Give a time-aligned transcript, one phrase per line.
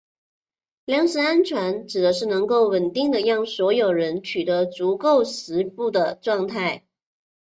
[0.85, 6.83] 粮食安全指的是能够稳定地让所有人取得足够食物的状态。